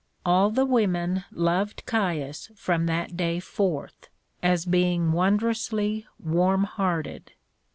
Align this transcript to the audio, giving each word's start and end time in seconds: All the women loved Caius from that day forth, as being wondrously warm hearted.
All 0.25 0.49
the 0.49 0.65
women 0.65 1.25
loved 1.31 1.85
Caius 1.85 2.49
from 2.55 2.87
that 2.87 3.15
day 3.15 3.39
forth, 3.39 4.09
as 4.41 4.65
being 4.65 5.11
wondrously 5.11 6.07
warm 6.17 6.63
hearted. 6.63 7.33